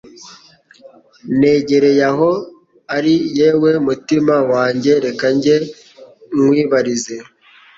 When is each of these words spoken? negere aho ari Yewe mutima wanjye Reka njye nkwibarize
negere 1.39 1.91
aho 2.09 2.29
ari 2.95 3.13
Yewe 3.37 3.71
mutima 3.87 4.35
wanjye 4.53 4.91
Reka 5.05 5.25
njye 5.35 5.55
nkwibarize 6.35 7.15